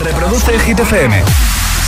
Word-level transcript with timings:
Reproduce 0.00 0.58
Hit 0.60 0.78
FM. 0.80 1.24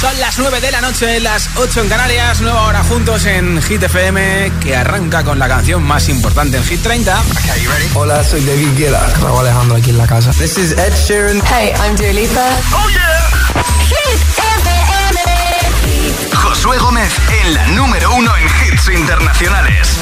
Son 0.01 0.19
las 0.19 0.39
9 0.39 0.61
de 0.61 0.71
la 0.71 0.81
noche, 0.81 1.21
las 1.21 1.51
8 1.57 1.83
en 1.83 1.89
Canarias, 1.89 2.41
nueva 2.41 2.63
hora 2.63 2.83
juntos 2.83 3.25
en 3.27 3.61
Hit 3.63 3.83
FM, 3.83 4.53
que 4.61 4.75
arranca 4.75 5.23
con 5.23 5.39
la 5.39 5.49
canción 5.49 5.83
más 5.83 6.09
importante 6.09 6.57
en 6.57 6.65
Hit 6.65 6.83
30. 6.83 7.23
Hola, 7.95 8.25
soy 8.25 8.45
David 8.45 8.77
Guetta. 8.77 9.07
Raúl 9.21 9.41
Alejandro 9.41 9.77
aquí 9.77 9.91
en 9.91 9.99
la 9.99 10.07
casa. 10.07 10.31
This 10.33 10.57
is 10.59 10.73
Ed 10.73 10.95
Sheeran. 10.95 11.43
Hey, 11.47 11.73
I'm 11.85 11.97
Dua 11.97 12.13
Lipa. 12.13 12.47
Oh 12.73 12.89
yeah. 12.89 13.31
Hit 13.89 14.21
FM. 14.39 15.21
Josué 16.35 16.79
Gómez 16.79 17.13
en 17.43 17.55
la 17.55 17.67
número 17.69 18.15
uno 18.15 18.33
en 18.37 18.73
hits 18.73 18.89
internacionales. 18.89 19.99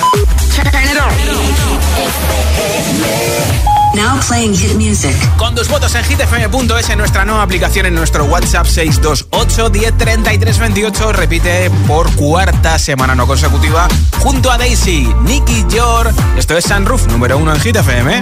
Now 3.95 4.21
playing 4.27 4.55
hit 4.55 4.75
music. 4.75 5.15
Con 5.37 5.55
tus 5.55 5.69
votos 5.69 5.95
en 5.95 6.05
hitfm.es 6.05 6.91
en 6.91 6.99
nuestra 6.99 7.25
nueva 7.25 7.43
aplicación 7.43 7.87
en 7.87 7.95
nuestro 7.95 8.25
WhatsApp 8.25 8.67
628 8.67 9.71
103328 9.71 11.13
repite 11.13 11.71
por 11.87 12.11
cuarta 12.15 12.79
semana 12.79 13.15
no 13.15 13.27
consecutiva 13.27 13.89
junto 14.21 14.51
a 14.51 14.59
Daisy, 14.59 15.13
Nicky 15.23 15.65
Yor. 15.69 16.13
Esto 16.37 16.57
es 16.57 16.65
Sunroof, 16.65 17.07
número 17.09 17.39
uno 17.39 17.55
en 17.55 17.61
Hit 17.61 17.77
FM. 17.77 18.21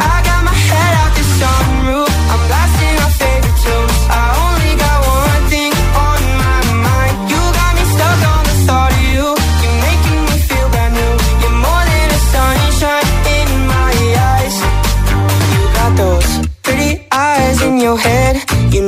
your 1.38 1.75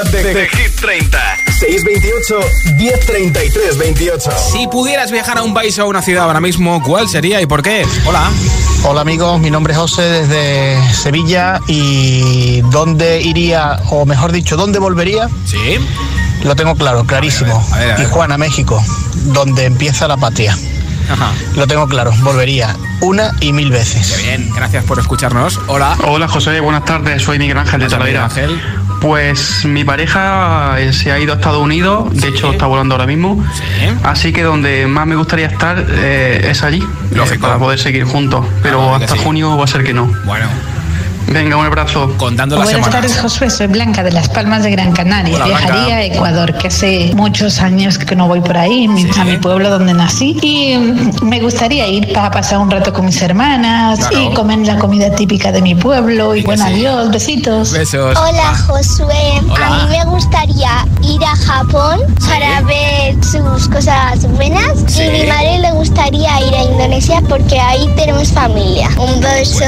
De, 0.00 0.48
Hit 0.48 0.80
30. 0.80 1.18
628 1.60 2.40
1033 2.76 3.78
28. 3.78 4.30
Si 4.38 4.66
pudieras 4.66 5.12
viajar 5.12 5.36
a 5.36 5.42
un 5.42 5.52
país 5.52 5.78
o 5.78 5.82
a 5.82 5.84
una 5.84 6.00
ciudad 6.00 6.24
ahora 6.24 6.40
mismo, 6.40 6.82
¿cuál 6.82 7.08
sería 7.08 7.42
y 7.42 7.46
por 7.46 7.62
qué? 7.62 7.84
Hola. 8.06 8.30
Hola 8.84 9.02
amigos, 9.02 9.38
mi 9.38 9.50
nombre 9.50 9.74
es 9.74 9.78
José 9.78 10.02
desde 10.02 10.92
Sevilla 10.94 11.60
y 11.68 12.62
¿dónde 12.70 13.20
iría, 13.20 13.80
o 13.90 14.06
mejor 14.06 14.32
dicho, 14.32 14.56
dónde 14.56 14.78
volvería? 14.78 15.28
Sí. 15.44 15.78
Lo 16.42 16.56
tengo 16.56 16.74
claro, 16.74 17.04
clarísimo. 17.04 17.62
Tijuana, 17.96 18.38
México, 18.38 18.82
donde 19.26 19.66
empieza 19.66 20.08
la 20.08 20.16
patria. 20.16 20.56
Ajá. 21.10 21.32
Lo 21.54 21.66
tengo 21.66 21.86
claro, 21.86 22.12
volvería 22.22 22.74
una 23.02 23.32
y 23.40 23.52
mil 23.52 23.70
veces. 23.70 24.12
Qué 24.12 24.22
bien, 24.22 24.50
gracias 24.54 24.84
por 24.84 24.98
escucharnos. 24.98 25.60
Hola. 25.66 25.96
Hola 26.04 26.28
José, 26.28 26.60
buenas 26.60 26.84
tardes, 26.84 27.22
soy 27.22 27.38
Miguel 27.38 27.58
Ángel 27.58 27.80
de 27.80 27.88
Talavera. 27.88 28.24
Ángel. 28.24 28.60
Pues 29.02 29.64
mi 29.64 29.82
pareja 29.82 30.76
eh, 30.78 30.92
se 30.92 31.10
ha 31.10 31.18
ido 31.18 31.32
a 31.32 31.36
Estados 31.36 31.60
Unidos, 31.60 32.14
de 32.14 32.28
hecho 32.28 32.52
está 32.52 32.66
volando 32.66 32.94
ahora 32.94 33.06
mismo. 33.06 33.44
Así 34.04 34.32
que 34.32 34.44
donde 34.44 34.86
más 34.86 35.08
me 35.08 35.16
gustaría 35.16 35.46
estar 35.46 35.84
eh, 35.88 36.46
es 36.48 36.62
allí, 36.62 36.82
eh, 37.10 37.38
para 37.40 37.58
poder 37.58 37.80
seguir 37.80 38.04
juntos. 38.04 38.46
Pero 38.62 38.94
hasta 38.94 39.16
junio 39.16 39.56
va 39.58 39.64
a 39.64 39.66
ser 39.66 39.82
que 39.82 39.92
no. 39.92 40.06
Bueno. 40.24 40.46
Venga, 41.28 41.56
un 41.56 41.66
abrazo. 41.66 42.14
Contando 42.16 42.56
la 42.56 42.64
Buenas 42.64 42.90
tardes, 42.90 43.18
Josué. 43.18 43.50
Soy 43.50 43.66
Blanca 43.66 44.02
de 44.02 44.12
Las 44.12 44.28
Palmas 44.28 44.62
de 44.62 44.70
Gran 44.70 44.92
Canaria. 44.92 45.44
Viajaría 45.44 45.96
a 45.96 46.02
Ecuador, 46.04 46.56
que 46.56 46.68
hace 46.68 47.12
muchos 47.14 47.60
años 47.60 47.98
que 47.98 48.14
no 48.16 48.28
voy 48.28 48.40
por 48.40 48.56
ahí, 48.56 48.86
a 49.18 49.24
mi 49.24 49.36
pueblo 49.38 49.70
donde 49.70 49.94
nací. 49.94 50.36
Y 50.42 50.76
mm, 50.76 51.24
me 51.24 51.40
gustaría 51.40 51.86
ir 51.88 52.12
para 52.12 52.30
pasar 52.30 52.58
un 52.58 52.70
rato 52.70 52.92
con 52.92 53.06
mis 53.06 53.20
hermanas 53.22 54.08
y 54.10 54.32
comer 54.34 54.58
la 54.60 54.78
comida 54.78 55.10
típica 55.14 55.52
de 55.52 55.62
mi 55.62 55.74
pueblo. 55.74 56.34
Y 56.34 56.42
bueno, 56.42 56.64
adiós, 56.64 57.10
besitos. 57.10 57.72
Besos. 57.72 58.16
Hola, 58.18 58.54
Josué. 58.66 59.40
A 59.60 59.70
mí 59.70 59.96
me 59.96 60.04
gustaría 60.04 60.86
ir 61.02 61.24
a 61.24 61.36
Japón 61.36 62.00
para 62.28 62.60
ver 62.62 63.14
sus 63.24 63.68
cosas 63.68 64.30
buenas. 64.32 64.98
Y 64.98 65.08
a 65.08 65.10
mi 65.10 65.26
madre 65.26 65.58
le 65.60 65.72
gustaría 65.72 66.46
ir 66.46 66.54
a 66.54 66.64
Indonesia 66.64 67.22
porque 67.28 67.58
ahí 67.58 67.88
tenemos 67.96 68.28
familia. 68.28 68.88
Un 68.98 69.20
beso. 69.20 69.64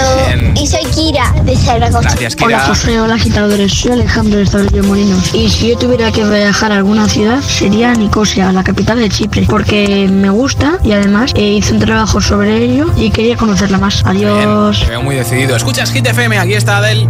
Y 0.54 0.66
soy 0.66 0.84
Kira 0.94 1.32
de 1.44 1.54
Gracias, 2.00 2.36
Hola 2.42 2.60
José, 2.60 3.00
hola 3.00 3.14
agitadores, 3.14 3.72
soy 3.72 3.92
Alejandro 3.92 4.38
de 4.38 4.44
Estadio 4.44 4.82
Molinos 4.82 5.34
y 5.34 5.50
si 5.50 5.68
yo 5.68 5.76
tuviera 5.76 6.10
que 6.10 6.24
viajar 6.24 6.72
a 6.72 6.76
alguna 6.76 7.06
ciudad 7.06 7.40
sería 7.42 7.92
Nicosia, 7.92 8.50
la 8.50 8.64
capital 8.64 8.98
de 8.98 9.10
Chipre, 9.10 9.46
porque 9.48 10.08
me 10.10 10.30
gusta 10.30 10.78
y 10.82 10.92
además 10.92 11.32
eh, 11.36 11.42
hice 11.42 11.74
un 11.74 11.80
trabajo 11.80 12.20
sobre 12.20 12.64
ello 12.64 12.90
y 12.96 13.10
quería 13.10 13.36
conocerla 13.36 13.78
más. 13.78 14.02
Adiós. 14.06 14.80
Te 14.80 14.90
veo 14.90 15.02
muy 15.02 15.16
decidido. 15.16 15.54
Escuchas 15.54 15.92
Hit 15.92 16.06
FM, 16.06 16.38
aquí 16.38 16.54
está 16.54 16.78
Adel. 16.78 17.08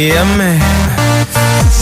Yeah, 0.00 0.24
man. 0.38 0.56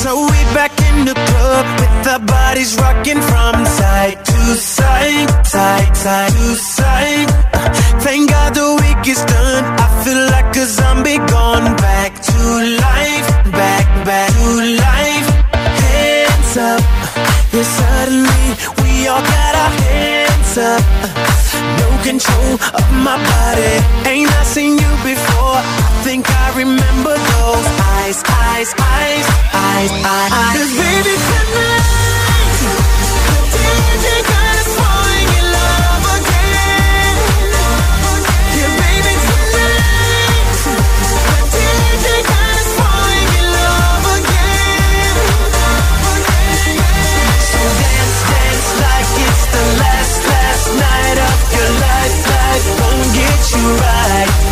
So 0.02 0.10
we 0.26 0.40
back 0.50 0.75
in 0.90 1.04
the 1.04 1.14
club 1.14 1.66
with 1.78 2.08
our 2.08 2.18
bodies 2.18 2.75
rocking 2.76 3.20
from 3.22 3.64
side 3.64 4.25
to 4.25 4.40
side, 4.56 5.46
side, 5.46 5.96
side 5.96 6.32
to 6.32 6.54
side. 6.56 7.30
Uh, 7.54 7.70
thank 8.02 8.28
God 8.28 8.54
the 8.54 8.75
week 8.82 9.06
is 9.06 9.22
done. 9.22 9.64
I 9.78 9.87
feel 10.02 10.22
like 10.34 10.50
a 10.56 10.66
zombie 10.66 11.18
gone 11.30 11.76
back 11.76 12.18
to 12.18 12.38
life, 12.90 13.28
back, 13.54 13.87
back 14.04 14.30
to 14.34 14.50
life. 14.82 15.28
Hands 15.87 16.56
up, 16.70 16.82
yeah, 17.54 17.68
suddenly 17.78 18.46
we 18.82 19.06
all 19.06 19.22
got 19.22 19.52
our 19.62 19.72
hands 19.87 20.58
up. 20.58 20.82
Uh, 21.06 21.78
no 21.78 21.88
control 22.02 22.54
of 22.78 22.87
my 23.06 23.14
body. 23.14 23.75
Ain't 24.10 24.30
I 24.40 24.42
seen 24.42 24.72
you 24.75 24.92
before? 25.06 25.54
I 25.54 26.00
think 26.02 26.26
I 26.28 26.46
remember 26.58 27.27
eyes, 28.58 28.74
eyes, 28.80 29.26
eyes, 29.54 29.92
eyes. 29.92 30.56
Cause 30.58 30.72
baby 30.74 31.14
tonight, 31.14 32.58
got 34.26 34.56
us 34.58 34.70
falling 34.74 35.30
in 35.38 35.46
love 35.54 36.04
again. 36.18 37.14
Yeah, 38.58 38.72
baby 38.82 39.14
tonight, 39.22 40.58
falling 42.74 43.30
in 43.38 43.46
love 43.58 44.04
again. 44.18 45.14
So 47.46 47.62
dance, 47.78 48.18
dance 48.26 48.68
like 48.82 49.10
it's 49.22 49.44
the 49.54 49.64
last, 49.78 50.18
last 50.26 50.66
night 50.82 51.18
of 51.30 51.38
your 51.54 51.70
life. 51.78 52.16
Life 52.26 52.66
won't 52.80 53.06
get 53.14 53.40
you 53.54 53.66
right. 53.86 54.47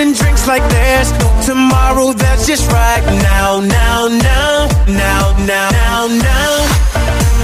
And 0.00 0.14
drinks 0.14 0.48
like 0.48 0.62
there's 0.70 1.12
no 1.20 1.28
tomorrow. 1.44 2.12
That's 2.12 2.46
just 2.46 2.70
right 2.72 3.04
now, 3.20 3.60
now, 3.60 4.08
now, 4.08 4.68
now, 4.88 5.22
now, 5.36 5.70
now, 5.76 6.06
now. 6.08 6.52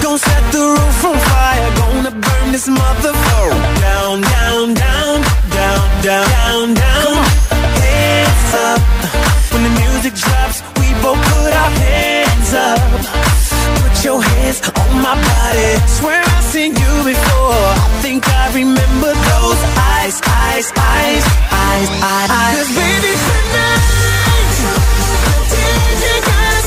Gonna 0.02 0.18
set 0.18 0.44
the 0.52 0.64
roof 0.74 1.04
on 1.04 1.18
fire. 1.18 1.70
Gonna 1.76 2.10
burn 2.10 2.52
this 2.52 2.68
motherfucker 2.68 3.56
down, 3.86 4.20
down, 4.22 4.74
down, 4.74 5.16
down, 5.56 5.82
down, 6.02 6.24
down, 6.32 6.74
down. 6.74 7.14
Hands 7.84 8.54
up 8.68 8.80
when 9.52 9.62
the 9.66 9.72
music 9.80 10.14
drops. 10.14 10.62
We 10.80 10.88
both 11.04 11.20
put 11.28 11.52
our 11.52 11.70
hands 11.84 12.54
up. 12.54 13.45
Put 13.96 14.04
your 14.04 14.20
hands 14.20 14.60
on 14.60 15.00
my 15.00 15.16
body. 15.16 15.88
Swear 15.88 16.20
I've 16.20 16.44
seen 16.44 16.76
you 16.76 16.92
before. 17.02 17.64
I 17.80 17.88
think 18.02 18.28
I 18.28 18.52
remember 18.52 19.08
those 19.08 19.60
eyes, 19.96 20.20
eyes, 20.20 20.68
eyes, 20.76 21.24
eyes, 21.48 21.88
eyes. 22.04 22.28
eyes. 22.28 22.56
Cause 22.60 22.76
baby 22.76 23.12
tonight, 23.24 24.52
the 25.24 25.36
DJ 25.48 26.04
got 26.28 26.65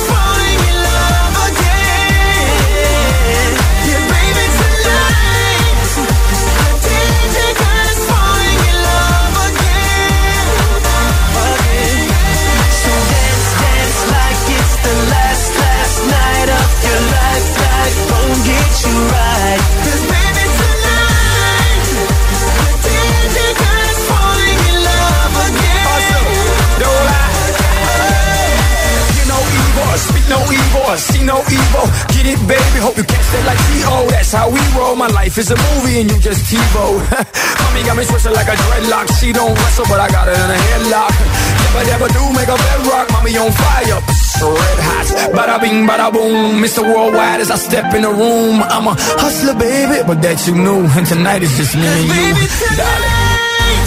roll. 35.48 35.48
My 35.48 35.48
life 35.48 35.48
is 35.48 35.52
a 35.52 35.56
movie 35.56 36.02
and 36.02 36.12
you 36.12 36.20
just 36.20 36.52
TiVo. 36.52 37.00
Mommy 37.64 37.84
got 37.86 37.98
me 37.98 38.06
twisted 38.06 38.32
like 38.34 38.48
a 38.48 38.56
dreadlock. 38.56 39.08
She 39.20 39.32
don't 39.32 39.54
wrestle, 39.56 39.86
but 39.90 40.00
I 40.00 40.08
got 40.10 40.28
her 40.28 40.34
in 40.34 40.52
a 40.52 40.60
headlock. 40.60 41.14
Never, 41.64 41.86
never 41.86 42.08
do 42.14 42.24
make 42.36 42.48
a 42.50 42.58
bedrock. 42.58 43.12
Mommy 43.12 43.38
on 43.38 43.52
fire. 43.52 44.02
Red 44.40 44.80
hot. 44.80 45.08
Bada 45.36 45.60
bing, 45.60 45.86
bada 45.88 46.12
boom. 46.12 46.62
Mr. 46.64 46.82
Worldwide 46.84 47.42
as 47.42 47.52
I 47.52 47.56
step 47.58 47.94
in 47.94 48.02
the 48.04 48.10
room. 48.10 48.62
I'm 48.64 48.88
a 48.88 48.96
hustler, 49.20 49.54
baby, 49.56 50.02
but 50.08 50.22
that 50.22 50.48
you 50.48 50.56
knew. 50.56 50.86
And 50.96 51.06
tonight 51.08 51.44
is 51.44 51.52
just 51.58 51.76
me 51.76 51.84
and 51.88 52.08
you. 52.08 52.36
Darling. 52.80 53.20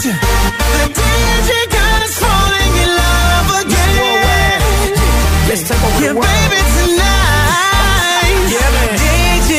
The 0.03 0.87
DJ 0.93 1.51
got 1.73 2.03
us 2.05 2.15
falling 2.21 2.75
in 2.85 2.91
love 3.01 3.49
again. 3.65 4.93
Let's 5.49 5.62
take 5.69 5.81
over 5.81 6.01
Yeah, 6.05 6.12
the 6.12 6.21
world. 6.21 6.29
baby, 6.29 6.61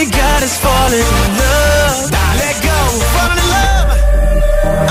DJ 0.04 0.12
got 0.12 0.44
us 0.44 0.58
falling 0.60 1.00
in 1.00 1.38
love. 1.39 2.12
Let 2.12 2.56
go, 2.63 2.78
falling 3.13 3.39
in 3.39 3.48
love. 3.56 3.88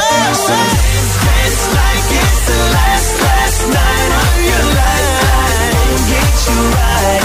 Oh, 0.00 0.32
so 0.32 0.56
dance, 0.56 1.14
dance 1.24 1.64
like 1.76 2.08
it's 2.22 2.40
the 2.48 2.60
last, 2.72 3.12
last 3.20 3.60
night 3.68 4.10
of 4.22 4.34
your 4.48 4.64
life. 4.72 5.76
Won't 5.76 6.04
get 6.08 6.32
you 6.48 6.60
right. 6.80 7.22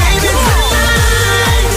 Baby, 0.00 0.32
tonight. 0.48 1.72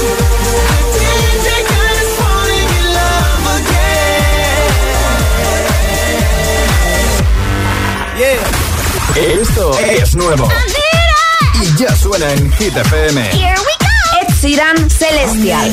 The 0.95 1.11
DJ 1.27 1.47
got 1.67 1.95
us 1.99 2.11
falling 2.19 2.69
in 2.79 2.85
love 2.99 3.43
again. 3.59 3.99
Yeah. 8.15 9.39
Esto 9.41 9.65
es 9.79 10.15
nuevo. 10.15 10.47
Y 11.61 11.65
ya 11.77 11.93
suena 11.95 12.31
en 12.31 12.51
Hit 12.53 12.77
FM. 12.77 13.21
Here 13.33 13.55
we 13.65 13.78
Sheeran, 14.41 14.89
Celestial. 14.89 15.69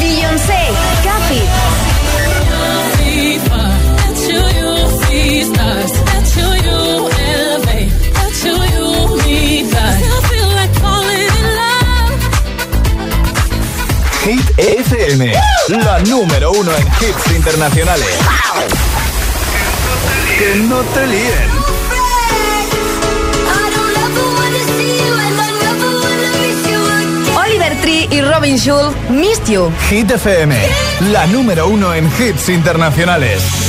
Beyoncé, 0.00 0.54
Cathy. 1.04 1.42
Hit 14.24 14.58
FM. 14.58 15.32
La 15.68 15.98
número 16.00 16.52
uno 16.52 16.74
en 16.74 16.86
hits 16.86 17.32
internacionales. 17.36 18.16
Que 20.38 20.54
no 20.68 20.80
te 20.82 21.06
líen. 21.06 21.56
Oliver 27.36 27.80
Tree 27.80 28.08
y 28.10 28.20
Robin 28.20 28.56
Schulz, 28.58 28.94
Missed 29.08 29.46
You. 29.46 29.70
Hit 29.88 30.10
FM. 30.10 30.56
La 31.12 31.26
número 31.26 31.68
uno 31.68 31.94
en 31.94 32.06
hits 32.06 32.48
internacionales. 32.48 33.65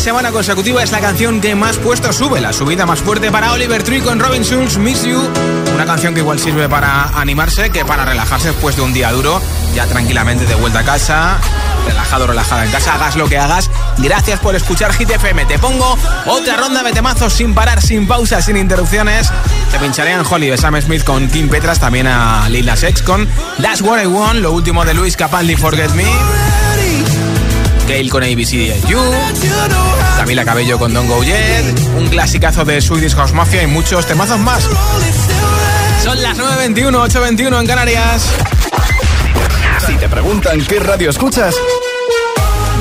Semana 0.00 0.32
consecutiva 0.32 0.82
es 0.82 0.92
la 0.92 1.00
canción 1.00 1.42
que 1.42 1.54
más 1.54 1.76
puesto 1.76 2.10
sube, 2.10 2.40
la 2.40 2.54
subida 2.54 2.86
más 2.86 3.00
fuerte 3.00 3.30
para 3.30 3.52
Oliver 3.52 3.82
Tree 3.82 4.00
con 4.00 4.18
Robin 4.18 4.42
Schulz, 4.42 4.78
Miss 4.78 5.04
You. 5.04 5.20
Una 5.74 5.84
canción 5.84 6.14
que 6.14 6.20
igual 6.20 6.38
sirve 6.38 6.70
para 6.70 7.08
animarse 7.20 7.68
que 7.68 7.84
para 7.84 8.06
relajarse 8.06 8.48
después 8.48 8.76
de 8.76 8.82
un 8.82 8.94
día 8.94 9.12
duro, 9.12 9.42
ya 9.74 9.84
tranquilamente 9.86 10.46
de 10.46 10.54
vuelta 10.54 10.78
a 10.78 10.84
casa, 10.84 11.38
relajado, 11.86 12.26
relajada 12.26 12.64
en 12.64 12.70
casa, 12.70 12.94
hagas 12.94 13.16
lo 13.16 13.28
que 13.28 13.36
hagas. 13.36 13.70
Gracias 13.98 14.40
por 14.40 14.56
escuchar 14.56 14.94
Hit 14.94 15.10
FM. 15.10 15.44
Te 15.44 15.58
pongo 15.58 15.98
otra 16.24 16.56
ronda 16.56 16.82
de 16.82 16.92
temazos 16.92 17.34
sin 17.34 17.52
parar, 17.52 17.82
sin 17.82 18.08
pausas, 18.08 18.46
sin 18.46 18.56
interrupciones. 18.56 19.30
Te 19.70 19.78
pincharé 19.78 20.12
en 20.12 20.22
Holly 20.28 20.48
de 20.48 20.56
Sam 20.56 20.80
Smith 20.80 21.04
con 21.04 21.28
Kim 21.28 21.50
Petras, 21.50 21.78
también 21.78 22.06
a 22.06 22.48
Lil 22.48 22.74
Sex 22.74 23.02
con 23.02 23.28
That's 23.60 23.82
What 23.82 24.02
I 24.02 24.06
Want, 24.06 24.40
lo 24.40 24.52
último 24.52 24.82
de 24.86 24.94
Luis 24.94 25.14
Capaldi, 25.14 25.56
Forget 25.56 25.90
Me. 25.90 26.49
Gail 27.90 28.08
con 28.08 28.22
ABC 28.22 28.86
You, 28.86 29.00
Camila 30.16 30.44
Cabello 30.44 30.78
con 30.78 30.94
Don't 30.94 31.08
Go 31.08 31.24
Yet, 31.24 31.64
un 31.98 32.08
clasicazo 32.08 32.64
de 32.64 32.80
Swedish 32.80 33.16
House 33.16 33.32
Mafia 33.32 33.64
y 33.64 33.66
muchos 33.66 34.06
temazos 34.06 34.38
más. 34.38 34.62
Son 36.04 36.22
las 36.22 36.38
9.21, 36.38 36.92
8.21 37.10 37.60
en 37.60 37.66
Canarias. 37.66 38.28
Si 39.84 39.94
te 39.94 40.08
preguntan 40.08 40.64
qué 40.66 40.78
radio 40.78 41.10
escuchas, 41.10 41.56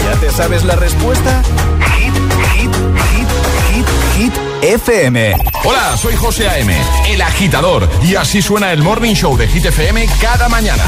¿ya 0.06 0.20
te 0.20 0.30
sabes 0.32 0.64
la 0.64 0.76
respuesta? 0.76 1.42
Hit, 1.98 2.14
hit, 2.54 2.76
hit, 3.12 3.28
hit, 3.74 3.88
hit, 4.16 4.34
FM. 4.62 5.34
Hola, 5.64 5.98
soy 5.98 6.16
José 6.18 6.48
A.M., 6.50 6.76
el 7.08 7.22
agitador, 7.24 7.90
y 8.04 8.14
así 8.14 8.44
suena 8.44 8.72
el 8.72 8.84
Morning 8.84 9.16
Show 9.16 9.36
de 9.36 9.48
Hit 9.48 9.66
FM 9.66 10.08
cada 10.22 10.48
mañana. 10.50 10.84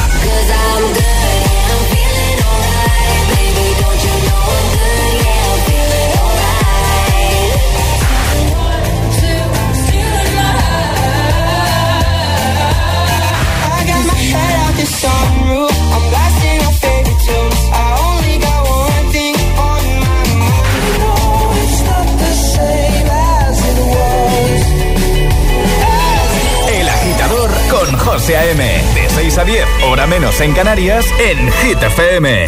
José 28.22 28.36
A.M. 28.36 28.64
De 28.94 29.10
6 29.16 29.38
a 29.38 29.44
10, 29.44 29.64
hora 29.84 30.06
menos 30.06 30.40
en 30.40 30.54
Canarias, 30.54 31.04
en 31.18 31.50
Hit 31.54 31.82
FM. 31.82 32.46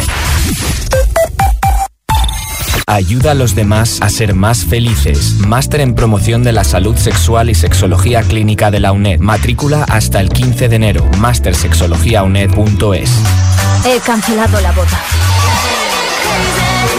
Ayuda 2.87 3.31
a 3.31 3.33
los 3.33 3.55
demás 3.55 3.97
a 3.99 4.09
ser 4.09 4.35
más 4.35 4.63
felices. 4.63 5.33
Máster 5.39 5.81
en 5.81 5.93
promoción 5.93 6.43
de 6.43 6.53
la 6.53 6.63
salud 6.63 6.95
sexual 6.95 7.49
y 7.49 7.55
sexología 7.55 8.21
clínica 8.21 8.71
de 8.71 8.79
la 8.79 8.93
UNED. 8.93 9.19
Matrícula 9.19 9.83
hasta 9.89 10.21
el 10.21 10.29
15 10.29 10.69
de 10.69 10.75
enero. 10.77 11.03
Mastersexologiauned.es. 11.17 13.11
He 13.85 13.99
cancelado 13.99 14.61
la 14.61 14.71
boda. 14.71 15.03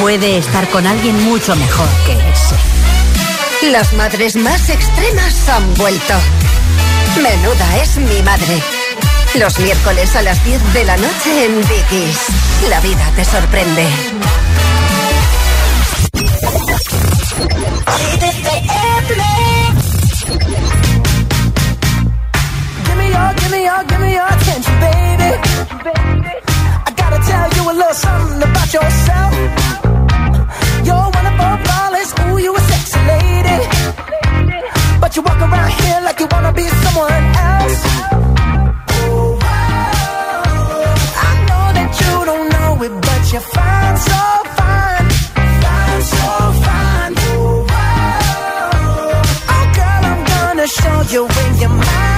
Puede 0.03 0.37
estar 0.37 0.69
con 0.69 0.87
alguien 0.87 1.25
mucho 1.25 1.57
mejor 1.57 1.89
que 2.05 2.13
ese. 2.13 3.71
Las 3.73 3.95
madres 3.95 4.37
más 4.37 4.69
extremas 4.69 5.49
han 5.49 5.75
vuelto. 5.77 6.13
Menuda 7.23 7.77
es 7.83 7.97
mi 7.97 8.23
madre. 8.23 8.63
Los 9.37 9.59
miércoles 9.59 10.15
a 10.17 10.23
las 10.23 10.43
10 10.45 10.73
de 10.75 10.85
la 10.85 10.97
noche 10.97 11.47
en 11.47 11.61
Dickies. 11.61 12.19
La 12.69 12.81
vida 12.81 13.11
te 13.17 13.25
sorprende. 13.25 13.87
Give 22.85 22.97
me 22.97 23.11
your, 23.11 23.35
give 23.35 23.51
me 23.51 23.65
your, 23.65 23.85
give 23.87 24.01
me 24.01 24.19
baby. 24.81 25.39
I 26.85 26.93
gotta 26.97 27.19
tell 27.27 27.51
you 27.57 27.71
a 27.71 27.75
little 27.75 27.95
something 27.95 28.43
about 28.43 28.73
yourself. 28.73 29.76
You 51.13 51.27
when 51.27 51.59
you're 51.59 51.69
mine, 51.69 52.16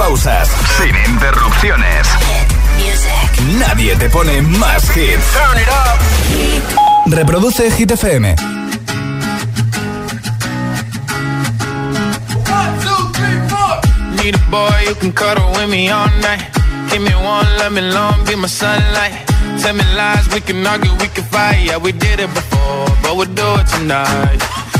pausas, 0.00 0.48
sin 0.78 0.96
interrupciones. 1.12 2.06
Nadie 3.58 3.94
te 3.96 4.08
pone 4.08 4.40
más 4.40 4.82
hits. 4.96 5.26
Reproduce 7.04 7.70
Hit 7.72 7.90
FM. 7.90 8.34
Need 14.16 14.34
a 14.34 14.50
boy 14.50 14.70
who 14.88 14.94
can 14.94 15.12
cuddle 15.12 15.50
with 15.50 15.68
me 15.68 15.90
all 15.90 16.08
night. 16.22 16.48
Give 16.90 17.02
me 17.02 17.14
one, 17.14 17.46
let 17.58 17.70
me 17.70 17.82
long, 17.82 18.24
be 18.24 18.36
my 18.36 18.48
sunlight. 18.48 19.12
Tell 19.60 19.74
me 19.74 19.84
lies, 19.94 20.26
we 20.32 20.40
can 20.40 20.66
argue, 20.66 20.92
we 20.94 21.08
can 21.08 21.24
fight. 21.24 21.60
Yeah, 21.62 21.76
we 21.76 21.92
did 21.92 22.20
it 22.20 22.32
before, 22.32 22.86
but 23.02 23.16
we'll 23.16 23.34
do 23.34 23.60
it 23.60 23.66
tonight. 23.66 24.59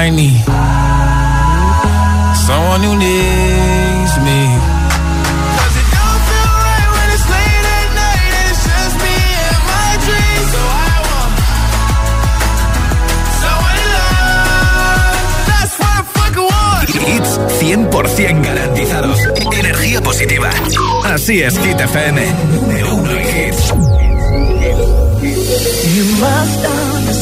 I 0.00 0.08
need 0.08 0.40
someone 2.46 2.82
who 2.86 2.94
needs 2.96 4.14
me. 4.26 4.40
'Cause 5.56 5.76
it 5.80 5.88
don't 5.96 6.22
feel 6.28 6.52
right 6.68 6.88
when 6.94 7.08
it's 7.14 7.26
late 7.34 7.66
at 7.78 7.88
night 8.02 8.32
and 8.38 8.46
it's 8.50 8.62
just 8.70 8.94
me 9.04 9.16
and 9.48 9.62
my 9.72 9.90
dreams. 10.06 10.48
So 10.54 10.62
I 10.88 10.94
want 11.08 11.32
someone 13.42 13.76
to 13.80 13.86
love. 13.98 15.18
That's 15.50 15.74
what 15.80 15.92
I 15.98 16.02
fucking 16.16 16.48
want. 16.54 16.88
Hits 17.10 17.32
100% 17.60 18.36
garantizados. 18.48 19.18
Energía 19.52 20.00
positiva. 20.00 20.50
Así 21.04 21.42
es, 21.42 21.58
Hit 21.58 21.78
FM. 21.78 22.18
Número 22.54 22.94
uno 22.94 23.10
en 23.10 23.22
hits. 23.36 23.64
You 25.94 26.04
must 26.24 26.89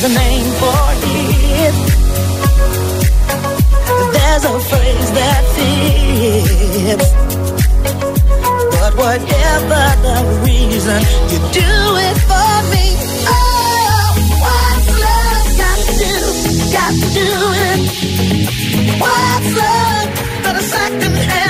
There's 0.00 0.12
a 0.12 0.16
name 0.16 0.50
for 0.62 0.94
it. 0.94 1.74
There's 4.14 4.44
a 4.44 4.60
phrase 4.70 5.10
that 5.18 5.42
fits. 5.56 7.08
But 8.78 8.92
whatever 8.94 9.82
the 10.06 10.18
reason, 10.46 11.02
you 11.32 11.38
do 11.50 11.72
it 12.06 12.16
for 12.30 12.54
me. 12.70 12.86
Oh, 13.26 14.14
what's 14.38 14.88
love 15.02 15.50
got 15.58 15.78
to 15.82 15.92
do? 15.98 16.14
Got 16.70 16.94
to 16.94 17.08
do 17.18 17.30
it. 17.66 17.80
What's 19.02 19.50
love 19.58 20.08
but 20.44 20.54
a 20.54 20.62
second-hand 20.62 21.16
emotion? 21.26 21.47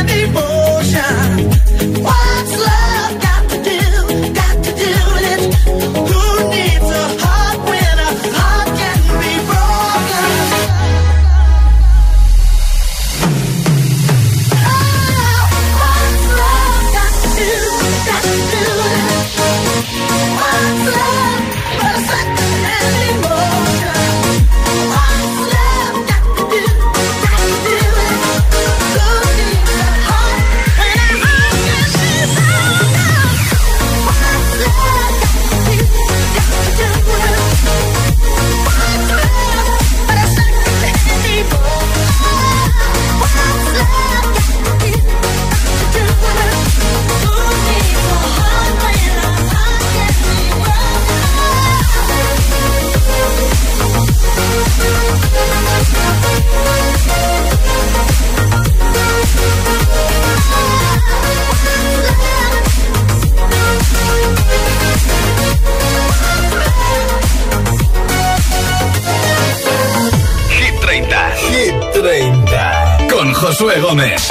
Josué 73.48 73.80
Gómez. 73.80 74.28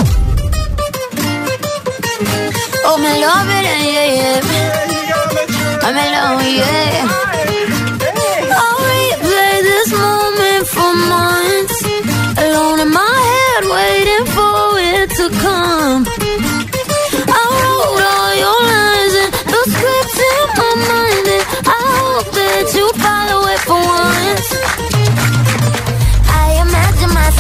Oh, 2.86 2.98
me 3.00 3.20
love. 3.20 3.48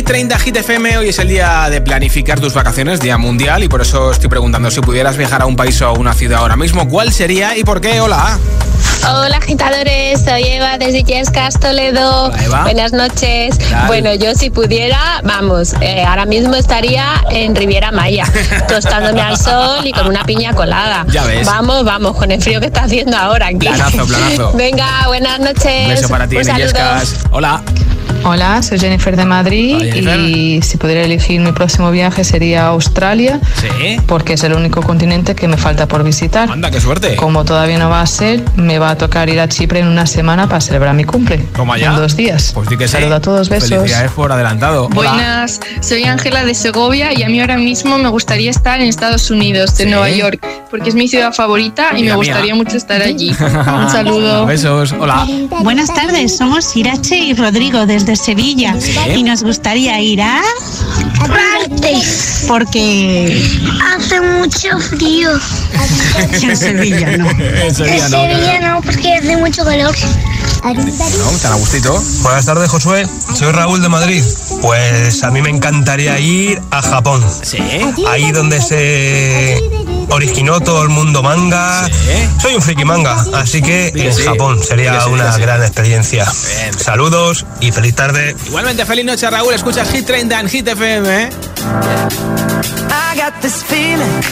Hit 0.00 0.06
30, 0.06 0.38
Hit 0.38 0.56
FM. 0.56 0.96
Hoy 0.96 1.08
es 1.10 1.18
el 1.18 1.28
día 1.28 1.68
de 1.68 1.82
planificar 1.82 2.40
tus 2.40 2.54
vacaciones, 2.54 3.00
día 3.00 3.18
mundial, 3.18 3.62
y 3.64 3.68
por 3.68 3.82
eso 3.82 4.10
estoy 4.10 4.30
preguntando 4.30 4.70
si 4.70 4.80
pudieras 4.80 5.18
viajar 5.18 5.42
a 5.42 5.44
un 5.44 5.56
país 5.56 5.82
o 5.82 5.88
a 5.88 5.92
una 5.92 6.14
ciudad 6.14 6.38
ahora 6.38 6.56
mismo, 6.56 6.88
¿cuál 6.88 7.12
sería 7.12 7.54
y 7.54 7.64
por 7.64 7.82
qué? 7.82 8.00
Hola. 8.00 8.38
Hola 9.06 9.36
agitadores, 9.36 10.22
soy 10.24 10.44
Eva 10.44 10.78
desde 10.78 11.02
Yescas, 11.02 11.60
Toledo. 11.60 12.28
Hola, 12.28 12.44
Eva. 12.44 12.62
Buenas 12.62 12.94
noches. 12.94 13.58
Bueno, 13.88 14.14
yo 14.14 14.34
si 14.34 14.48
pudiera, 14.48 15.20
vamos, 15.22 15.74
eh, 15.82 16.02
ahora 16.02 16.24
mismo 16.24 16.54
estaría 16.54 17.22
en 17.30 17.54
Riviera 17.54 17.92
Maya, 17.92 18.24
tostándome 18.68 19.20
al 19.20 19.36
sol 19.36 19.84
y 19.84 19.92
con 19.92 20.06
una 20.06 20.24
piña 20.24 20.54
colada. 20.54 21.04
Ya 21.10 21.24
ves. 21.24 21.46
Vamos, 21.46 21.84
vamos, 21.84 22.16
con 22.16 22.30
el 22.30 22.40
frío 22.40 22.58
que 22.58 22.68
está 22.68 22.84
haciendo 22.84 23.18
ahora 23.18 23.48
aquí. 23.48 23.58
Planazo, 23.58 24.06
planazo. 24.06 24.52
Venga, 24.54 25.08
buenas 25.08 25.40
noches. 25.40 25.84
Un 25.84 25.88
beso 25.90 26.08
para 26.08 26.26
ti, 26.26 26.36
Un. 26.36 26.42
Hola. 27.32 27.62
Hola, 28.22 28.62
soy 28.62 28.78
Jennifer 28.78 29.16
de 29.16 29.24
Madrid 29.24 29.76
Hola, 29.76 29.92
Jennifer. 29.92 30.20
y 30.20 30.62
si 30.62 30.76
pudiera 30.76 31.02
elegir 31.02 31.40
mi 31.40 31.52
próximo 31.52 31.90
viaje 31.90 32.22
sería 32.22 32.64
a 32.64 32.68
Australia 32.68 33.40
Sí. 33.60 33.96
porque 34.06 34.34
es 34.34 34.44
el 34.44 34.52
único 34.52 34.82
continente 34.82 35.34
que 35.34 35.48
me 35.48 35.56
falta 35.56 35.88
por 35.88 36.04
visitar. 36.04 36.50
Anda, 36.50 36.70
qué 36.70 36.80
suerte. 36.80 37.16
Como 37.16 37.44
todavía 37.44 37.78
no 37.78 37.88
va 37.88 38.02
a 38.02 38.06
ser, 38.06 38.42
me 38.56 38.78
va 38.78 38.90
a 38.90 38.98
tocar 38.98 39.28
ir 39.30 39.40
a 39.40 39.48
Chipre 39.48 39.80
en 39.80 39.86
una 39.88 40.06
semana 40.06 40.46
para 40.48 40.60
celebrar 40.60 40.94
mi 40.94 41.04
cumple. 41.04 41.38
Toma 41.56 41.78
ya. 41.78 41.90
En 41.90 41.96
dos 41.96 42.14
días. 42.16 42.52
Pues 42.54 42.68
di 42.68 42.76
que 42.76 42.86
sí. 42.88 42.92
Saludo 42.92 43.14
a 43.16 43.20
todos, 43.20 43.48
besos. 43.48 43.70
Felicidades 43.70 44.12
por 44.12 44.30
adelantado. 44.30 44.88
Hola. 44.94 45.12
Buenas, 45.12 45.60
soy 45.80 46.04
Ángela 46.04 46.44
de 46.44 46.54
Segovia 46.54 47.12
y 47.18 47.22
a 47.22 47.28
mí 47.28 47.40
ahora 47.40 47.56
mismo 47.56 47.96
me 47.98 48.08
gustaría 48.10 48.50
estar 48.50 48.80
en 48.80 48.86
Estados 48.88 49.30
Unidos, 49.30 49.70
en 49.80 49.86
Sí. 49.86 49.90
Nueva 49.90 50.10
York, 50.10 50.46
porque 50.70 50.90
es 50.90 50.94
mi 50.94 51.08
ciudad 51.08 51.32
favorita 51.32 51.88
y 51.92 51.96
me 51.96 52.02
mía. 52.02 52.14
gustaría 52.16 52.54
mucho 52.54 52.76
estar 52.76 53.00
allí. 53.02 53.30
Un 53.40 53.90
saludo. 53.90 54.44
Besos. 54.46 54.92
Hola. 54.98 55.26
Buenas 55.62 55.92
tardes, 55.94 56.36
somos 56.36 56.76
Irache 56.76 57.16
y 57.16 57.34
Rodrigo 57.34 57.86
desde 57.86 58.09
Sevilla 58.16 58.76
y 59.14 59.22
nos 59.22 59.42
gustaría 59.42 60.00
ir 60.00 60.22
a 60.22 60.40
Partes 61.18 62.44
porque 62.48 63.42
Hace 63.94 64.20
mucho 64.20 64.78
frío. 64.78 65.30
en 66.42 66.56
Sevilla 66.56 67.16
no. 67.16 67.30
En 67.30 67.74
Sevilla 67.74 68.08
no. 68.08 68.08
Sevilla 68.08 68.60
no, 68.60 68.82
porque 68.82 69.14
hace 69.14 69.36
mucho 69.36 69.64
calor. 69.64 69.94
¿No? 70.62 71.30
¿Tan 71.42 71.52
a 71.52 71.56
gustito? 71.56 72.02
Buenas 72.22 72.44
tardes, 72.44 72.70
Josué. 72.70 73.08
Soy 73.34 73.50
Raúl 73.50 73.80
de 73.80 73.88
Madrid. 73.88 74.22
Pues 74.60 75.24
a 75.24 75.30
mí 75.30 75.40
me 75.40 75.48
encantaría 75.48 76.18
ir 76.18 76.60
a 76.70 76.82
Japón. 76.82 77.24
Sí. 77.42 77.58
Ahí 78.06 78.30
donde 78.30 78.60
se 78.60 79.58
originó 80.10 80.60
todo 80.60 80.82
el 80.82 80.90
mundo 80.90 81.22
manga. 81.22 81.88
Soy 82.42 82.54
un 82.56 82.62
friki 82.62 82.84
manga, 82.84 83.24
así 83.34 83.62
que 83.62 83.88
en 83.88 84.12
sí. 84.12 84.22
Japón 84.22 84.62
sería 84.62 85.00
sí, 85.00 85.08
una 85.10 85.32
sí. 85.32 85.40
gran 85.40 85.62
experiencia. 85.62 86.30
Saludos 86.76 87.46
y 87.60 87.72
feliz 87.72 87.94
tarde. 87.94 88.36
Igualmente, 88.46 88.84
feliz 88.84 89.06
noche, 89.06 89.30
Raúl. 89.30 89.54
Escuchas 89.54 89.90
Hit 89.90 90.04
30 90.04 90.40
en 90.40 90.48
Hit 90.48 90.68
FM. 90.68 91.22
¿eh? 91.22 91.30
I 92.90 93.16
got 93.16 93.40
this 93.40 93.64
feeling 93.64 94.22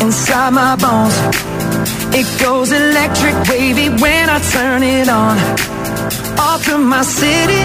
inside 0.00 0.52
my 0.52 0.76
bones. 0.76 1.67
It 2.20 2.26
goes 2.42 2.72
electric 2.72 3.36
wavy 3.48 3.90
when 4.02 4.28
I 4.28 4.40
turn 4.50 4.82
it 4.82 5.08
on. 5.08 5.38
Off 6.36 6.64
from 6.64 6.88
my 6.88 7.02
city, 7.02 7.62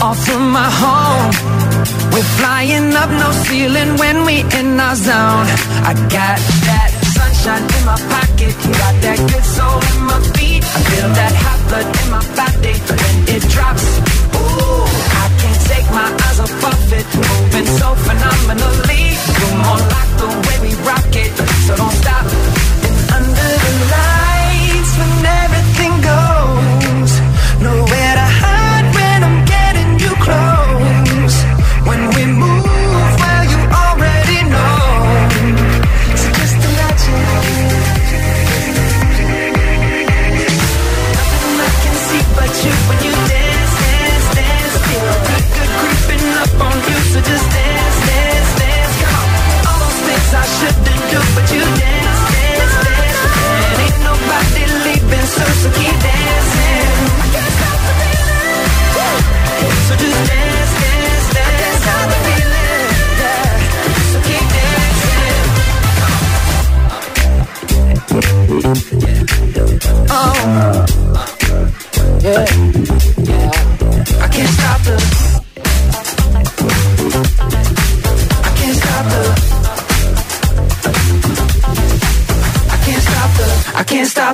off 0.00 0.16
from 0.24 0.50
my 0.50 0.70
home. 0.82 1.28
We're 2.10 2.30
flying 2.40 2.96
up 2.96 3.10
no 3.10 3.28
ceiling 3.44 3.98
when 3.98 4.24
we 4.24 4.40
in 4.58 4.80
our 4.80 4.96
zone. 4.96 5.46
I 5.84 5.92
got 6.08 6.40
that 6.64 6.90
sunshine 7.12 7.64
in 7.76 7.82
my 7.84 8.00
pocket, 8.08 8.56
got 8.72 8.94
that 9.04 9.20
good 9.28 9.44
soul 9.44 9.78
in 9.92 10.00
my 10.08 10.18
feet. 10.32 10.64
I 10.64 10.80
feel 10.88 11.08
that 11.20 11.34
hot 11.44 11.60
blood 11.68 11.88
in 12.00 12.08
my 12.08 12.24
body 12.40 12.72
when 12.72 13.16
it 13.36 13.42
drops. 13.52 13.84
Ooh, 14.32 14.88
I 15.12 15.26
can't 15.44 15.62
take 15.68 15.88
my 15.92 16.08
eyes 16.24 16.40
off 16.40 16.64
of 16.72 16.92
it, 16.96 17.04
moving 17.20 17.68
so 17.76 17.88
phenomenally. 18.00 19.12
You're 19.12 19.60
more 19.60 19.82
like 19.92 20.12
the 20.16 20.28
way 20.48 20.56
we 20.64 20.72
rock 20.88 21.12
it, 21.12 21.36
so 21.68 21.76
don't 21.76 21.92
stop. 22.00 22.47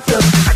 stop 0.00 0.06
them. 0.06 0.53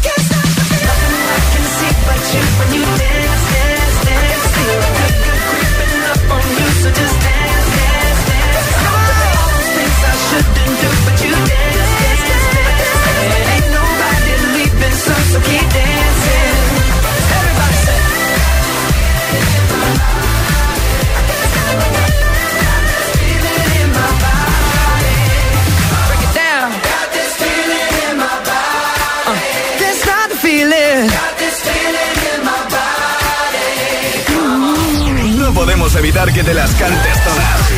evitar 35.99 36.33
que 36.33 36.45
te 36.45 36.55
las 36.55 36.75
cantes 36.75 37.25
todas. 37.25 37.78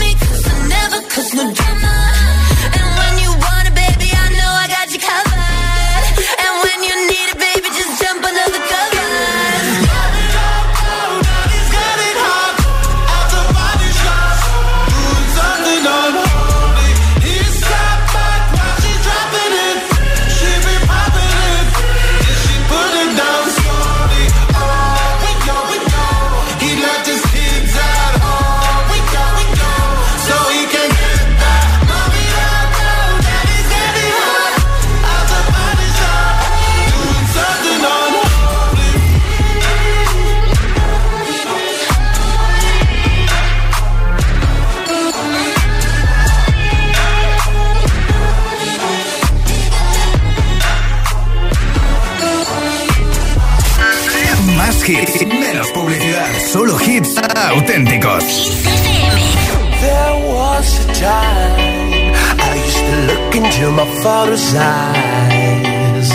father's 64.01 64.55
eyes. 64.55 66.09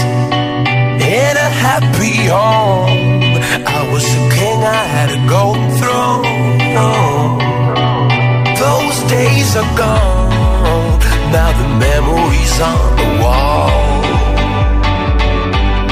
In 1.21 1.35
a 1.37 1.51
happy 1.67 2.17
home, 2.27 3.39
I 3.65 3.89
was 3.93 4.05
a 4.05 4.23
king, 4.35 4.59
I 4.65 4.85
had 4.97 5.11
a 5.19 5.21
golden 5.29 5.71
throne. 5.81 7.39
Those 8.65 8.99
days 9.09 9.55
are 9.61 9.73
gone, 9.79 10.99
now 11.31 11.51
the 11.63 11.69
memories 11.87 12.55
on 12.61 12.97
the 13.01 13.11
wall. 13.23 13.71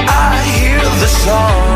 I 0.07 0.35
hear 0.57 0.81
the 1.03 1.07
song. 1.23 1.74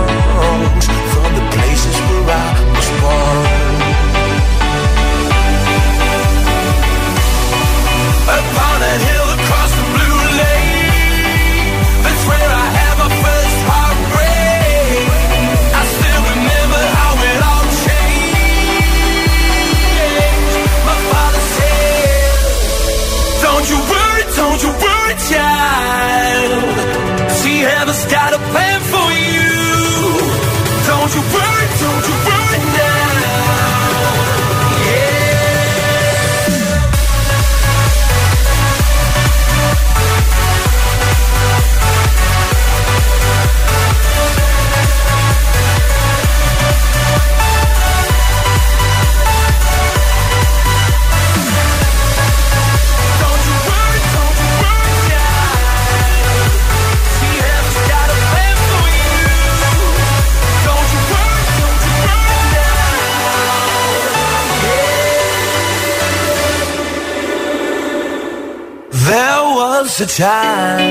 of 70.02 70.08
time. 70.16 70.89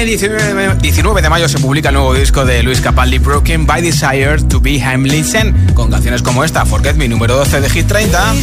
El 0.00 0.06
19 0.06 1.20
de 1.20 1.28
mayo, 1.28 1.46
se 1.46 1.58
publica 1.58 1.90
el 1.90 1.94
nuevo 1.94 2.14
disco 2.14 2.46
de 2.46 2.62
Luis 2.62 2.80
Capaldi, 2.80 3.18
Broken 3.18 3.66
by 3.66 3.82
Desire 3.82 4.38
to 4.48 4.58
be 4.58 4.80
Heimlichen, 4.80 5.74
con 5.74 5.90
canciones 5.90 6.22
como 6.22 6.42
esta, 6.42 6.64
Forget 6.64 6.96
Me, 6.96 7.06
número 7.06 7.36
12 7.36 7.60
de 7.60 7.68
Hit 7.68 7.86
30. 7.86 8.34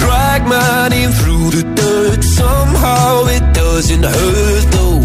Drag 0.00 0.46
my 0.46 0.88
name 0.88 1.12
through 1.12 1.50
the 1.50 1.62
dirt, 1.74 2.24
somehow 2.24 3.26
it 3.28 3.42
doesn't 3.52 4.02
hurt 4.02 4.70
though. 4.70 5.02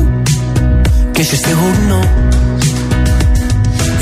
Guess 1.11 1.33
you're 1.33 1.37
still 1.37 1.57
holding 1.57 1.91
on. 1.91 2.40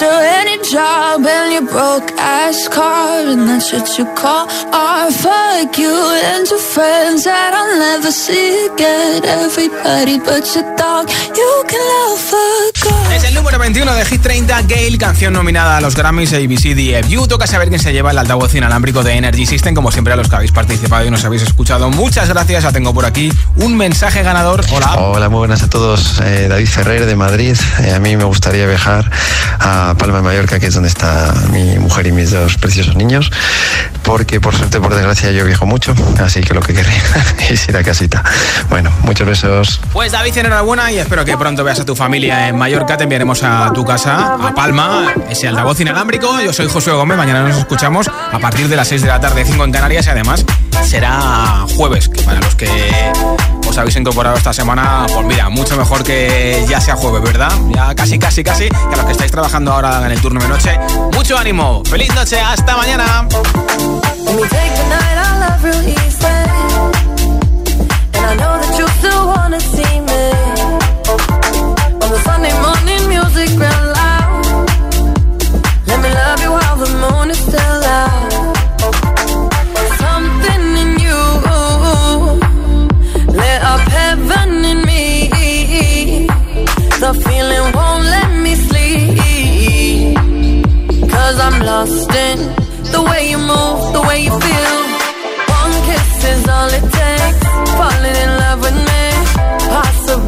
your 0.00 0.20
any 0.38 0.56
job 0.62 1.26
and 1.26 1.52
your 1.52 1.66
broke 1.66 2.10
ass 2.18 2.68
car 2.68 3.20
and 3.26 3.48
that's 3.48 3.72
what 3.72 3.88
you 3.98 4.04
call 4.14 4.46
art. 4.72 5.12
Fuck 5.12 5.78
you 5.78 5.94
and 6.28 6.48
your 6.48 6.58
friends 6.60 7.24
that 7.24 7.52
I'll 7.54 7.78
never 7.78 8.10
see 8.10 8.66
again. 8.66 9.24
Everybody 9.24 10.18
but 10.18 10.44
your 10.54 10.66
dog, 10.76 11.08
you 11.40 11.52
can 11.70 11.82
love 11.92 12.20
fuck 12.30 12.92
off. 12.92 13.27
Número 13.38 13.60
21 13.60 13.94
de 13.94 14.04
Hit 14.04 14.20
30, 14.20 14.62
Gale, 14.62 14.98
canción 14.98 15.32
nominada 15.32 15.76
a 15.76 15.80
los 15.80 15.94
Grammys 15.94 16.32
ABC 16.32 16.74
DFU. 16.74 17.28
Toca 17.28 17.46
saber 17.46 17.68
quién 17.68 17.80
se 17.80 17.92
lleva 17.92 18.10
el 18.10 18.18
altavoz 18.18 18.52
inalámbrico 18.52 19.04
de 19.04 19.12
Energy 19.12 19.46
System, 19.46 19.76
como 19.76 19.92
siempre 19.92 20.12
a 20.12 20.16
los 20.16 20.28
que 20.28 20.34
habéis 20.34 20.50
participado 20.50 21.06
y 21.06 21.10
nos 21.12 21.24
habéis 21.24 21.42
escuchado. 21.42 21.88
Muchas 21.88 22.28
gracias, 22.28 22.64
ya 22.64 22.72
tengo 22.72 22.92
por 22.92 23.06
aquí 23.06 23.32
un 23.54 23.76
mensaje 23.76 24.24
ganador. 24.24 24.64
Hola. 24.72 24.94
Hola, 24.96 25.28
muy 25.28 25.38
buenas 25.38 25.62
a 25.62 25.70
todos. 25.70 26.20
Eh, 26.20 26.48
David 26.48 26.66
Ferrer 26.66 27.06
de 27.06 27.14
Madrid. 27.14 27.56
Eh, 27.84 27.92
a 27.92 28.00
mí 28.00 28.16
me 28.16 28.24
gustaría 28.24 28.66
viajar 28.66 29.08
a 29.60 29.94
Palma 29.96 30.16
de 30.16 30.24
Mallorca, 30.24 30.58
que 30.58 30.66
es 30.66 30.74
donde 30.74 30.88
está 30.88 31.32
mi 31.52 31.78
mujer 31.78 32.08
y 32.08 32.12
mis 32.12 32.32
dos 32.32 32.56
preciosos 32.56 32.96
niños, 32.96 33.30
porque 34.02 34.40
por 34.40 34.56
suerte, 34.56 34.80
por 34.80 34.92
desgracia, 34.92 35.30
yo 35.30 35.44
viajo 35.44 35.64
mucho, 35.64 35.94
así 36.20 36.40
que 36.40 36.54
lo 36.54 36.60
que 36.60 36.74
querría 36.74 37.02
es 37.50 37.68
ir 37.68 37.76
a 37.76 37.84
casita. 37.84 38.24
Bueno, 38.68 38.90
muchos 39.02 39.28
besos. 39.28 39.80
Pues 39.92 40.10
David, 40.10 40.36
enhorabuena 40.38 40.90
y 40.90 40.98
espero 40.98 41.24
que 41.24 41.36
pronto 41.36 41.62
veas 41.62 41.78
a 41.78 41.84
tu 41.84 41.94
familia 41.94 42.48
en 42.48 42.56
Mallorca. 42.56 42.96
Te 42.96 43.04
enviaremos 43.04 43.27
a 43.28 43.70
tu 43.74 43.84
casa, 43.84 44.36
a 44.40 44.54
Palma, 44.54 45.12
ese 45.28 45.48
altavoz 45.48 45.78
inalámbrico. 45.78 46.40
Yo 46.40 46.50
soy 46.50 46.66
Josué 46.66 46.94
Gómez, 46.94 47.18
mañana 47.18 47.42
nos 47.42 47.58
escuchamos 47.58 48.08
a 48.08 48.38
partir 48.38 48.68
de 48.68 48.74
las 48.74 48.88
6 48.88 49.02
de 49.02 49.08
la 49.08 49.20
tarde, 49.20 49.44
5 49.44 49.64
en 49.64 49.70
Canarias 49.70 50.06
y 50.06 50.10
además 50.10 50.46
será 50.82 51.66
jueves, 51.76 52.08
que 52.08 52.22
para 52.22 52.40
los 52.40 52.54
que 52.54 52.70
os 53.68 53.76
habéis 53.76 53.96
incorporado 53.96 54.38
esta 54.38 54.54
semana, 54.54 55.04
pues 55.12 55.26
mira, 55.26 55.50
mucho 55.50 55.76
mejor 55.76 56.04
que 56.04 56.64
ya 56.70 56.80
sea 56.80 56.96
jueves, 56.96 57.22
¿verdad? 57.22 57.52
Ya 57.74 57.94
casi, 57.94 58.18
casi, 58.18 58.42
casi, 58.42 58.70
que 58.70 58.94
a 58.94 58.96
los 58.96 59.04
que 59.04 59.12
estáis 59.12 59.30
trabajando 59.30 59.74
ahora 59.74 60.06
en 60.06 60.12
el 60.12 60.20
turno 60.22 60.40
de 60.40 60.48
noche, 60.48 60.78
mucho 61.12 61.36
ánimo, 61.36 61.82
feliz 61.84 62.12
noche, 62.14 62.40
hasta 62.40 62.78
mañana. 62.78 63.28
Falling 97.78 98.16
in 98.16 98.30
love 98.38 98.60
with 98.60 98.74
me. 98.74 99.02
Possibilities. 99.70 100.27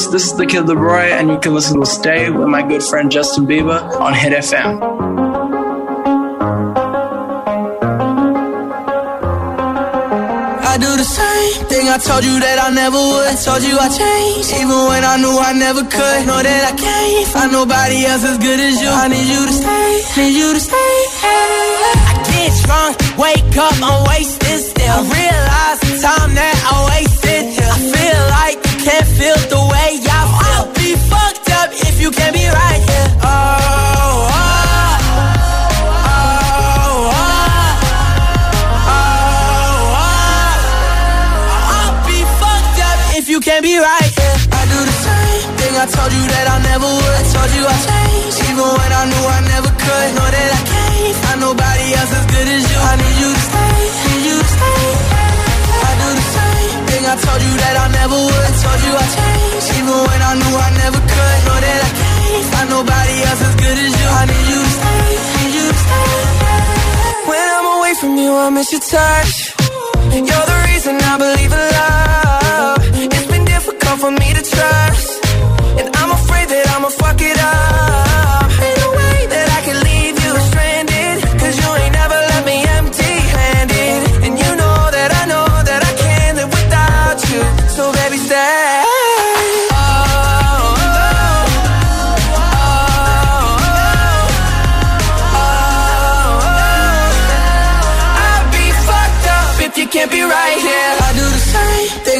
Amigos, 0.00 0.12
this 0.12 0.32
is 0.32 0.36
the 0.36 0.46
Kid 0.46 0.64
LAROI, 0.64 1.12
and 1.12 1.28
you 1.28 1.38
can 1.38 1.52
listen 1.52 1.78
to 1.80 1.86
Stay 1.86 2.30
with 2.30 2.48
my 2.48 2.62
good 2.62 2.82
friend 2.82 3.10
Justin 3.10 3.46
Bieber 3.46 3.80
on 4.00 4.14
Hit 4.14 4.32
FM. 4.32 4.80
I 10.72 10.78
do 10.78 10.96
the 10.96 11.04
same 11.04 11.66
thing 11.68 11.88
I 11.88 11.98
told 11.98 12.24
you 12.24 12.40
that 12.40 12.58
I 12.64 12.70
never 12.70 12.96
would. 12.96 13.28
I 13.28 13.36
told 13.36 13.62
you 13.62 13.76
I 13.76 13.88
changed, 13.92 14.50
even 14.56 14.78
when 14.88 15.04
I 15.04 15.16
knew 15.20 15.36
I 15.36 15.52
never 15.52 15.82
could. 15.82 16.20
Know 16.26 16.40
that 16.40 16.62
I 16.64 16.74
can't 16.76 17.28
find 17.28 17.52
nobody 17.52 18.06
else 18.06 18.24
as 18.24 18.38
good 18.38 18.60
as 18.60 18.80
you. 18.80 18.88
I 18.88 19.08
need 19.08 19.28
you 19.28 19.42
to 19.44 19.52
stay, 19.52 19.90
need 20.16 20.34
you 20.38 20.48
to 20.54 20.60
stay. 20.60 20.96
I 21.28 22.12
get 22.30 22.52
drunk, 22.64 22.96
wake 23.18 23.56
up, 23.58 23.76
I'm 23.82 24.06
wasted 24.08 24.60
still. 24.64 24.96
I 24.96 25.04
realize 25.04 25.78
the 25.84 25.92
time 26.00 26.32
that 26.40 26.56
I 26.64 26.74
wasted. 26.88 27.42
I 27.60 27.78
feel 27.92 28.20
like 28.40 28.56
you 28.64 28.76
can't 28.86 29.08
feel 29.18 29.36
the 29.52 29.60
way 29.68 29.79
if 32.00 32.04
you 32.04 32.12
can't 32.12 32.32
be 32.32 32.46
right 32.48 32.80
here. 32.80 33.08
Oh, 33.20 33.28
oh, 33.28 34.40
oh, 36.00 36.16
oh, 36.80 37.12
oh, 38.88 39.00
oh. 39.20 40.16
I'll 41.76 42.00
be 42.08 42.24
fucked 42.40 42.80
up 42.88 42.98
if 43.20 43.28
you 43.28 43.40
can't 43.40 43.60
be 43.62 43.76
right 43.76 44.10
here. 44.16 44.36
I 44.48 44.62
do 44.72 44.80
the 44.80 44.96
same 45.04 45.44
thing 45.60 45.76
I 45.76 45.84
told 45.92 46.12
you 46.16 46.24
that 46.24 46.46
I 46.48 46.56
never 46.72 46.88
would. 46.88 47.14
I 47.20 47.24
told 47.36 47.50
you 47.52 47.68
I 47.68 47.76
changed, 47.84 48.48
even 48.48 48.64
when 48.64 48.90
I 48.96 49.04
knew 49.04 49.24
I 49.36 49.40
never 49.52 49.68
could. 49.68 50.08
Know 50.16 50.24
that 50.24 50.50
I 50.56 50.60
can't 50.72 51.16
find 51.20 51.40
nobody 51.44 51.86
else 52.00 52.12
as 52.16 52.24
good 52.32 52.48
as 52.48 52.64
you. 52.64 52.78
I 52.80 52.96
need 52.96 53.16
you 53.20 53.28
to 53.36 53.42
stay, 53.44 53.76
need 54.08 54.24
you 54.24 54.36
to 54.40 54.48
stay. 54.56 54.88
I 55.84 55.92
do 56.00 56.08
the 56.16 56.24
same 56.32 56.80
thing 56.88 57.04
I 57.12 57.14
told 57.20 57.40
you 57.44 57.54
that 57.60 57.76
I 57.76 57.86
never 57.92 58.16
would. 58.24 58.44
I 58.48 58.52
told 58.56 58.80
you 58.88 58.92
I 58.96 59.04
changed, 59.20 59.68
even 59.76 59.96
when 60.00 60.20
I 60.24 60.32
knew 60.40 60.56
I 60.56 60.70
never 60.80 60.96
could. 60.96 61.38
Know 61.44 61.58
that 61.60 61.80
I 61.84 61.89
nobody 62.68 63.14
else 63.28 63.42
as 63.48 63.54
good 63.56 63.78
as 63.86 63.92
you. 64.00 64.08
I 64.20 64.22
need 64.30 64.46
you 64.52 64.60
to 64.66 64.72
stay. 64.76 65.10
When 67.30 67.46
I'm 67.56 67.66
away 67.76 67.94
from 68.00 68.12
you, 68.16 68.32
I 68.34 68.50
miss 68.50 68.72
your 68.72 68.80
touch. 68.80 69.32
You're 70.28 70.46
the 70.52 70.58
reason 70.70 70.94
I 71.12 71.14
believe 71.24 71.52
in 71.60 71.66
love. 71.78 72.78
It's 73.14 73.28
been 73.32 73.44
difficult 73.44 73.96
for 74.00 74.10
me 74.10 74.28
to 74.38 74.42
trust. 74.54 75.08
And 75.78 75.88
I'm 76.00 76.10
afraid 76.18 76.46
that 76.52 76.64
I'ma 76.74 76.88
fuck 76.88 77.20
it 77.20 77.38
up. 77.38 78.39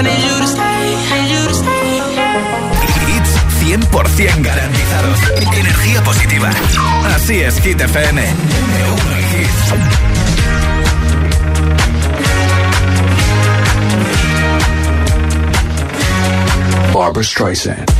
I 0.00 0.02
need 0.02 0.24
you 0.24 0.40
to 0.40 0.46
stay, 0.46 0.96
need 1.12 1.30
you 1.30 1.46
to 1.46 1.52
stay. 1.52 2.00
Hits 3.06 3.36
100% 3.60 4.42
garantizados. 4.42 5.18
Energía 5.54 6.02
positiva. 6.02 6.50
Así 7.14 7.42
es, 7.42 7.60
Hit 7.60 7.82
FM. 7.82 8.22
Barbara 16.94 17.22
Streisand. 17.22 17.99